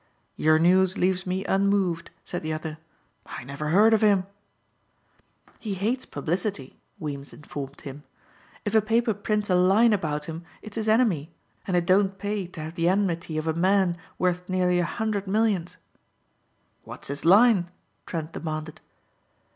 [0.35, 2.79] "Your news leaves me unmoved," said the other.
[3.27, 4.25] "I never heard of him."
[5.59, 8.01] "He hates publicity," Weems informed him.
[8.65, 11.29] "If a paper prints a line about him it's his enemy,
[11.67, 15.27] and it don't pay to have the enmity of a man worth nearly a hundred
[15.27, 15.77] millions."
[16.83, 17.69] "What's his line?"
[18.07, 18.81] Trent demanded.